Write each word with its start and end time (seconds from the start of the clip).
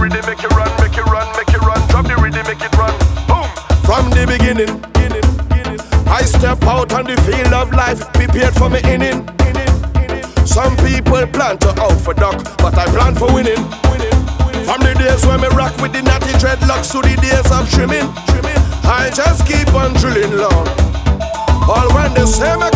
rhythm, 0.00 0.24
make 0.26 0.42
it 0.42 0.50
run, 0.56 0.70
make 0.80 0.96
it 0.96 1.04
run, 1.04 1.28
make 1.36 1.52
it 1.52 1.60
run. 1.60 1.78
Drop 1.88 2.06
the 2.08 2.16
rhythm, 2.16 2.44
make 2.48 2.64
it 2.64 2.72
run. 2.80 2.94
Boom. 3.28 3.46
From 3.84 4.08
the 4.10 4.24
beginning, 4.24 4.72
I 6.08 6.22
step 6.22 6.62
out 6.64 6.92
on 6.92 7.04
the 7.04 7.16
field 7.22 7.52
of 7.52 7.70
life, 7.72 8.00
prepared 8.14 8.54
for 8.54 8.68
me 8.70 8.80
inning. 8.84 9.28
Some 10.46 10.76
people 10.78 11.24
plan 11.28 11.58
to 11.58 11.70
out 11.80 12.00
for 12.00 12.14
duck, 12.14 12.40
but 12.58 12.74
I 12.76 12.86
plan 12.86 13.14
for 13.14 13.32
winning. 13.32 13.62
From 14.64 14.80
the 14.82 14.94
days 14.98 15.24
when 15.26 15.40
me 15.40 15.48
rock 15.54 15.76
with 15.78 15.92
the 15.92 16.02
natty 16.02 16.32
dreadlocks 16.40 16.90
to 16.92 17.02
the 17.02 17.14
days 17.20 17.50
of 17.52 17.68
trimming, 17.70 18.08
I 18.82 19.10
just 19.14 19.46
keep 19.46 19.72
on 19.74 19.92
drilling 19.94 20.34
long. 20.36 20.66
All 21.68 21.86
when 21.94 22.14
they 22.14 22.26
say 22.26 22.56
me 22.56 22.68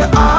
I 0.00 0.37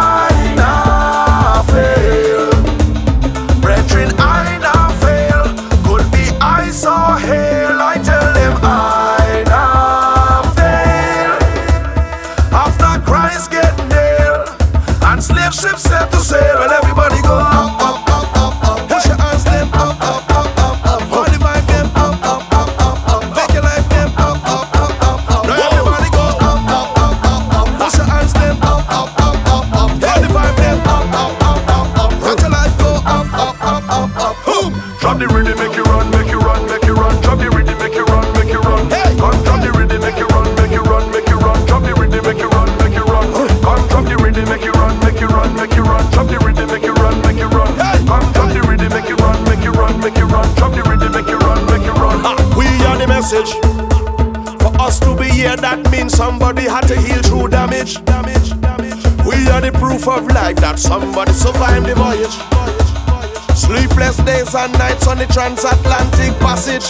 make 50.09 50.17
you 50.17 50.25
run. 50.25 50.55
Drop 50.55 50.71
the 50.73 50.83
rhythm, 50.89 51.11
make 51.11 51.27
you 51.27 51.37
run, 51.37 51.65
make 51.69 51.85
you 51.85 51.93
run. 51.93 52.21
Ah, 52.25 52.35
we 52.57 52.65
are 52.85 52.97
the 52.97 53.07
message. 53.07 53.51
For 54.61 54.73
us 54.81 54.99
to 55.01 55.15
be 55.15 55.29
here, 55.29 55.55
that 55.55 55.89
means 55.91 56.13
somebody 56.13 56.63
had 56.63 56.87
to 56.87 56.99
heal 56.99 57.21
through 57.21 57.49
damage. 57.49 58.03
Damage, 58.05 58.49
damage. 58.59 59.01
We 59.25 59.47
are 59.49 59.61
the 59.61 59.71
proof 59.71 60.07
of 60.07 60.25
life 60.27 60.57
that 60.57 60.79
somebody 60.79 61.33
survived 61.33 61.85
the 61.85 61.95
voyage. 61.95 62.35
Sleepless 63.53 64.17
days 64.25 64.55
and 64.55 64.73
nights 64.79 65.05
on 65.05 65.17
the 65.17 65.27
transatlantic 65.27 66.33
passage. 66.41 66.89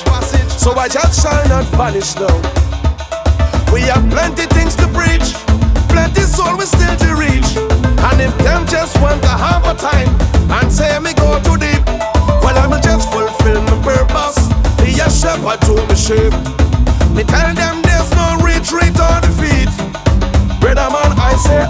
So 0.55 0.71
I 0.73 0.87
just 0.87 1.21
shall 1.21 1.43
not 1.49 1.65
vanish 1.75 2.15
now. 2.15 2.31
We 3.73 3.81
have 3.91 4.03
plenty 4.09 4.47
things 4.55 4.75
to 4.77 4.87
preach, 4.95 5.35
plenty 5.91 6.23
soul 6.23 6.57
we 6.57 6.65
still 6.65 6.95
to 6.95 7.09
reach. 7.19 7.49
And 7.99 8.21
if 8.21 8.33
them 8.39 8.65
just 8.65 8.95
want 9.01 9.21
step 15.29 15.45
I 15.45 15.57
told 15.57 15.87
me 15.89 15.95
shape. 15.95 16.33
Me 17.15 17.23
tell 17.23 17.53
them 17.53 17.81
there's 17.83 18.11
no 18.17 18.27
retreat 18.41 18.95
or 18.97 19.17
defeat. 19.21 19.69
Brother 20.59 20.89
man, 20.89 21.11
I 21.17 21.33
say 21.45 21.61